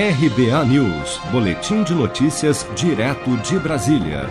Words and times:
RBA 0.00 0.64
News, 0.66 1.20
Boletim 1.32 1.82
de 1.82 1.92
Notícias, 1.92 2.64
direto 2.76 3.36
de 3.38 3.58
Brasília. 3.58 4.30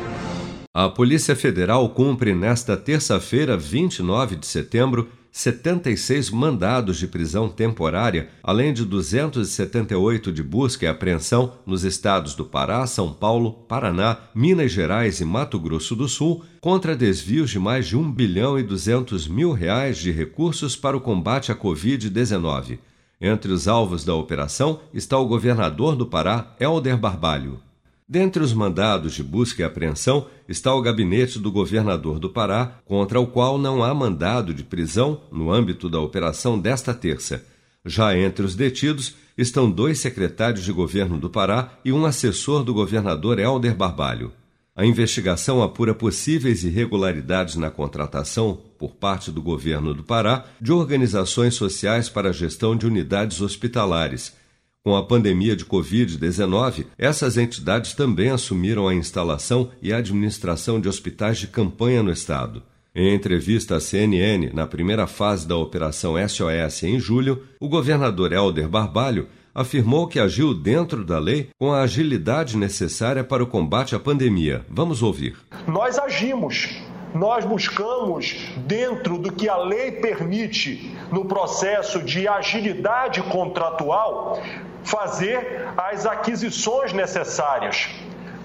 A 0.74 0.88
Polícia 0.88 1.36
Federal 1.36 1.90
cumpre 1.90 2.34
nesta 2.34 2.78
terça-feira, 2.78 3.58
29 3.58 4.38
de 4.38 4.48
setembro, 4.48 5.10
76 5.30 6.30
mandados 6.30 6.98
de 6.98 7.06
prisão 7.06 7.50
temporária, 7.50 8.30
além 8.42 8.72
de 8.72 8.86
278 8.86 10.32
de 10.32 10.42
busca 10.42 10.86
e 10.86 10.88
apreensão 10.88 11.56
nos 11.66 11.84
estados 11.84 12.34
do 12.34 12.46
Pará, 12.46 12.88
São 12.88 13.12
Paulo, 13.12 13.52
Paraná, 13.68 14.20
Minas 14.34 14.72
Gerais 14.72 15.20
e 15.20 15.26
Mato 15.26 15.60
Grosso 15.60 15.98
do 15.98 16.08
Sul, 16.08 16.46
contra 16.62 16.96
desvios 16.96 17.50
de 17.50 17.60
mais 17.60 17.88
de 17.88 17.98
1 17.98 18.10
bilhão 18.10 18.58
e 18.58 18.64
200 18.64 19.28
mil 19.28 19.52
reais 19.52 19.98
de 19.98 20.12
recursos 20.12 20.78
para 20.78 20.96
o 20.96 21.02
combate 21.02 21.52
à 21.52 21.56
Covid-19. 21.56 22.80
Entre 23.20 23.52
os 23.52 23.68
alvos 23.68 24.06
da 24.06 24.14
operação 24.14 24.80
está 24.94 25.18
o 25.18 25.26
governador 25.26 25.96
do 25.96 26.06
Pará, 26.06 26.56
Helder 26.60 26.98
Barbalho. 26.98 27.60
Dentre 28.08 28.42
os 28.42 28.54
mandados 28.54 29.16
de 29.16 29.24
busca 29.24 29.62
e 29.62 29.66
apreensão 29.66 30.28
está 30.48 30.74
o 30.74 30.82
gabinete 30.82 31.40
do 31.40 31.52
governador 31.52 32.20
do 32.20 32.30
Pará, 32.30 32.80
contra 32.86 33.20
o 33.20 33.28
qual 33.28 33.58
não 33.58 33.84
há 33.84 33.94
mandado 33.94 34.54
de 34.54 34.64
prisão 34.64 35.20
no 35.32 35.52
âmbito 35.52 35.90
da 35.90 36.00
operação 36.00 36.58
desta 36.60 36.94
terça. 36.94 37.44
Já 37.84 38.18
entre 38.18 38.46
os 38.46 38.56
detidos 38.56 39.16
estão 39.38 39.70
dois 39.70 40.00
secretários 40.00 40.64
de 40.64 40.72
governo 40.72 41.18
do 41.18 41.30
Pará 41.30 41.72
e 41.84 41.92
um 41.92 42.06
assessor 42.06 42.64
do 42.64 42.74
governador 42.74 43.40
Helder 43.40 43.76
Barbalho. 43.76 44.32
A 44.78 44.86
investigação 44.86 45.64
apura 45.64 45.92
possíveis 45.96 46.64
irregularidades 46.64 47.56
na 47.56 47.72
contratação, 47.72 48.60
por 48.78 48.92
parte 48.92 49.32
do 49.32 49.42
governo 49.42 49.92
do 49.92 50.04
Pará, 50.04 50.46
de 50.62 50.72
organizações 50.72 51.56
sociais 51.56 52.10
para 52.10 52.30
a 52.30 52.32
gestão 52.32 52.76
de 52.76 52.86
unidades 52.86 53.42
hospitalares. 53.42 54.36
Com 54.84 54.96
a 54.96 55.04
pandemia 55.04 55.56
de 55.56 55.66
Covid-19, 55.66 56.86
essas 56.96 57.38
entidades 57.38 57.96
também 57.96 58.30
assumiram 58.30 58.88
a 58.88 58.94
instalação 58.94 59.72
e 59.82 59.92
a 59.92 59.98
administração 59.98 60.80
de 60.80 60.88
hospitais 60.88 61.40
de 61.40 61.48
campanha 61.48 62.04
no 62.04 62.12
Estado. 62.12 62.62
Em 62.94 63.16
entrevista 63.16 63.78
à 63.78 63.80
CNN, 63.80 64.52
na 64.54 64.68
primeira 64.68 65.08
fase 65.08 65.48
da 65.48 65.58
Operação 65.58 66.14
SOS 66.28 66.84
em 66.84 67.00
julho, 67.00 67.42
o 67.60 67.68
governador 67.68 68.32
Helder 68.32 68.70
Barbalho 68.70 69.28
afirmou 69.58 70.08
que 70.08 70.20
agiu 70.20 70.54
dentro 70.54 71.04
da 71.04 71.18
lei 71.18 71.50
com 71.60 71.74
a 71.74 71.82
agilidade 71.82 72.56
necessária 72.56 73.24
para 73.24 73.44
o 73.44 73.48
combate 73.48 73.96
à 73.96 74.00
pandemia. 74.00 74.64
Vamos 74.70 75.02
ouvir. 75.02 75.36
Nós 75.66 75.98
agimos. 75.98 76.70
Nós 77.16 77.44
buscamos, 77.44 78.36
dentro 78.68 79.18
do 79.18 79.32
que 79.32 79.50
a 79.50 79.58
lei 79.58 79.94
permite 79.94 80.96
no 81.12 81.26
processo 81.26 82.04
de 82.04 82.28
agilidade 82.28 83.24
contratual, 83.24 84.40
fazer 84.84 85.68
as 85.76 86.06
aquisições 86.06 86.94
necessárias. 86.94 87.90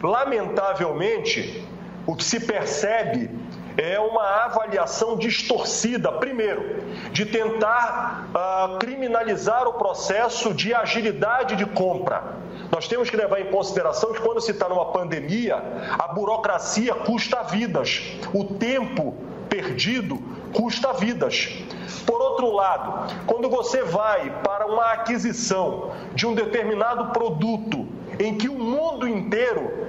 Lamentavelmente, 0.02 1.62
o 2.06 2.16
que 2.16 2.24
se 2.24 2.40
percebe 2.40 3.28
é 3.76 3.98
uma 3.98 4.44
avaliação 4.44 5.16
distorcida, 5.16 6.12
primeiro, 6.12 6.82
de 7.12 7.26
tentar 7.26 8.28
uh, 8.28 8.78
criminalizar 8.78 9.66
o 9.66 9.74
processo 9.74 10.52
de 10.52 10.74
agilidade 10.74 11.56
de 11.56 11.66
compra. 11.66 12.22
Nós 12.70 12.88
temos 12.88 13.10
que 13.10 13.16
levar 13.16 13.40
em 13.40 13.50
consideração 13.50 14.12
que 14.12 14.20
quando 14.20 14.40
se 14.40 14.50
está 14.50 14.68
numa 14.68 14.86
pandemia, 14.86 15.62
a 15.98 16.08
burocracia 16.08 16.94
custa 16.94 17.42
vidas, 17.42 18.02
o 18.32 18.44
tempo 18.44 19.14
perdido 19.48 20.18
custa 20.52 20.92
vidas. 20.92 21.48
Por 22.06 22.20
outro 22.20 22.50
lado, 22.50 23.14
quando 23.26 23.48
você 23.48 23.82
vai 23.82 24.30
para 24.42 24.66
uma 24.66 24.92
aquisição 24.92 25.92
de 26.14 26.26
um 26.26 26.34
determinado 26.34 27.12
produto 27.12 27.86
em 28.18 28.36
que 28.36 28.48
o 28.48 28.58
mundo 28.58 29.06
inteiro 29.06 29.88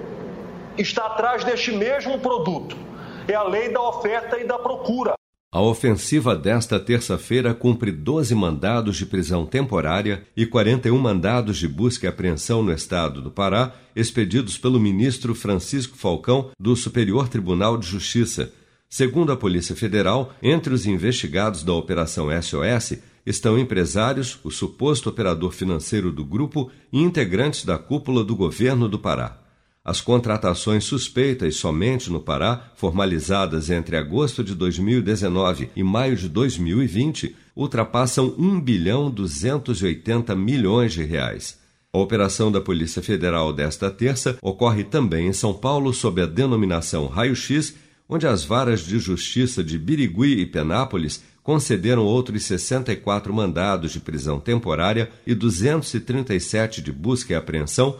está 0.78 1.06
atrás 1.06 1.44
deste 1.44 1.72
mesmo 1.72 2.20
produto, 2.20 2.78
é 3.28 3.36
a 3.36 3.44
lei 3.44 3.70
da 3.70 3.82
oferta 3.82 4.40
e 4.40 4.46
da 4.46 4.58
procura. 4.58 5.14
A 5.52 5.62
ofensiva 5.62 6.36
desta 6.36 6.80
terça-feira 6.80 7.54
cumpre 7.54 7.92
12 7.92 8.34
mandados 8.34 8.98
de 8.98 9.06
prisão 9.06 9.46
temporária 9.46 10.26
e 10.36 10.48
41 10.48 10.98
mandados 10.98 11.58
de 11.58 11.68
busca 11.68 12.08
e 12.08 12.10
apreensão 12.10 12.64
no 12.64 12.74
estado 12.74 13.22
do 13.22 13.30
Pará, 13.30 13.72
expedidos 13.96 14.58
pelo 14.58 14.80
ministro 14.80 15.36
Francisco 15.36 15.96
Falcão 15.96 16.50
do 16.60 16.76
Superior 16.76 17.30
Tribunal 17.30 17.78
de 17.78 17.88
Justiça. 17.88 18.52
Segundo 18.90 19.32
a 19.32 19.38
Polícia 19.38 19.76
Federal, 19.76 20.34
entre 20.42 20.74
os 20.74 20.88
investigados 20.88 21.64
da 21.64 21.74
Operação 21.74 22.30
SOS 22.42 22.98
estão 23.24 23.58
empresários, 23.58 24.40
o 24.44 24.50
suposto 24.50 25.10
operador 25.10 25.52
financeiro 25.52 26.12
do 26.12 26.26
grupo 26.26 26.72
e 26.92 27.00
integrantes 27.00 27.64
da 27.64 27.78
cúpula 27.78 28.24
do 28.24 28.36
governo 28.36 28.90
do 28.90 28.98
Pará. 28.98 29.43
As 29.86 30.00
contratações 30.00 30.86
suspeitas 30.86 31.58
somente 31.58 32.10
no 32.10 32.22
Pará, 32.22 32.72
formalizadas 32.74 33.70
entre 33.70 33.98
agosto 33.98 34.42
de 34.42 34.56
2019 34.56 35.72
e 35.76 35.84
maio 35.84 36.16
de 36.16 36.30
2020, 36.30 37.36
ultrapassam 37.54 38.34
1 38.38 38.62
bilhão 38.62 39.12
280 39.12 40.34
milhões 40.38 40.94
de 40.94 41.04
reais. 41.04 41.60
A 41.92 42.00
operação 42.00 42.50
da 42.50 42.62
Polícia 42.62 43.04
Federal 43.04 43.52
desta 43.52 43.92
terça 43.92 44.38
ocorre 44.42 44.86
também 44.86 45.28
em 45.28 45.34
São 45.34 45.54
Paulo 45.54 45.94
sob 45.94 46.22
a 46.22 46.26
denominação 46.26 47.08
Raio-X, 47.08 47.76
onde 48.08 48.26
as 48.26 48.46
varas 48.46 48.86
de 48.86 48.98
justiça 49.00 49.62
de 49.62 49.78
Birigui 49.78 50.40
e 50.40 50.46
Penápolis 50.46 51.22
concederam 51.44 52.06
outros 52.06 52.46
64 52.46 53.34
mandados 53.34 53.92
de 53.92 54.00
prisão 54.00 54.40
temporária 54.40 55.12
e 55.28 55.36
237 55.36 56.82
de 56.82 56.92
busca 56.92 57.34
e 57.34 57.36
apreensão 57.36 58.00